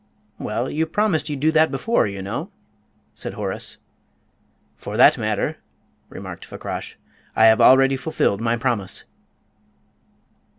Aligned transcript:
"Well, 0.39 0.67
you 0.67 0.87
promised 0.87 1.29
you'd 1.29 1.41
do 1.41 1.51
that 1.51 1.69
before, 1.69 2.07
you 2.07 2.23
know!" 2.23 2.49
said 3.13 3.35
Horace. 3.35 3.77
"For 4.75 4.97
that 4.97 5.19
matter," 5.19 5.57
remarked 6.09 6.43
Fakrash, 6.43 6.97
"I 7.35 7.45
have 7.45 7.61
already 7.61 7.97
fulfilled 7.97 8.41
my 8.41 8.57
promise." 8.57 9.03